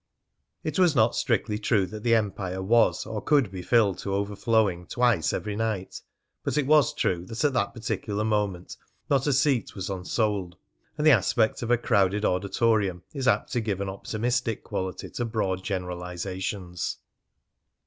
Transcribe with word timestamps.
It 0.63 0.79
was 0.79 0.95
not 0.95 1.15
strictly 1.15 1.59
true 1.59 1.85
that 1.85 2.01
the 2.01 2.15
Empire 2.15 2.59
was 2.63 3.05
or 3.05 3.21
could 3.21 3.51
be 3.51 3.61
filled 3.61 3.99
to 3.99 4.15
overflowing 4.15 4.87
twice 4.87 5.31
every 5.31 5.55
night, 5.55 6.01
but 6.43 6.57
it 6.57 6.65
was 6.65 6.91
true 6.95 7.23
that 7.25 7.43
at 7.43 7.53
that 7.53 7.75
particular 7.75 8.23
moment 8.23 8.77
not 9.11 9.27
a 9.27 9.31
seat 9.31 9.75
was 9.75 9.91
unsold; 9.91 10.57
and 10.97 11.05
the 11.05 11.11
aspect 11.11 11.61
of 11.61 11.69
a 11.69 11.77
crowded 11.77 12.25
auditorium 12.25 13.03
is 13.13 13.27
apt 13.27 13.51
to 13.51 13.61
give 13.61 13.79
an 13.79 13.89
optimistic 13.89 14.63
quality 14.63 15.07
to 15.11 15.23
broad 15.23 15.63
generalisations. 15.63 16.97